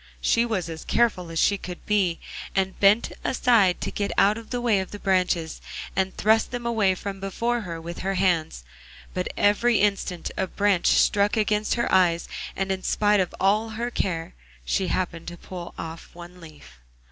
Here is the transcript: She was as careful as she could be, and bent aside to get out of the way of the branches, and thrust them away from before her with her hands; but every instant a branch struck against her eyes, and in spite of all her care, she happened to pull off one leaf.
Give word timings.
She 0.19 0.45
was 0.47 0.67
as 0.67 0.83
careful 0.83 1.29
as 1.29 1.37
she 1.37 1.59
could 1.59 1.85
be, 1.85 2.19
and 2.55 2.79
bent 2.79 3.11
aside 3.23 3.79
to 3.81 3.91
get 3.91 4.11
out 4.17 4.35
of 4.35 4.49
the 4.49 4.59
way 4.59 4.79
of 4.79 4.89
the 4.89 4.97
branches, 4.97 5.61
and 5.95 6.17
thrust 6.17 6.49
them 6.49 6.65
away 6.65 6.95
from 6.95 7.19
before 7.19 7.61
her 7.61 7.79
with 7.79 7.99
her 7.99 8.15
hands; 8.15 8.63
but 9.13 9.27
every 9.37 9.79
instant 9.79 10.31
a 10.35 10.47
branch 10.47 10.87
struck 10.87 11.37
against 11.37 11.75
her 11.75 11.87
eyes, 11.93 12.27
and 12.55 12.71
in 12.71 12.81
spite 12.81 13.19
of 13.19 13.35
all 13.39 13.69
her 13.77 13.91
care, 13.91 14.33
she 14.65 14.87
happened 14.87 15.27
to 15.27 15.37
pull 15.37 15.75
off 15.77 16.09
one 16.15 16.41
leaf. 16.41 16.79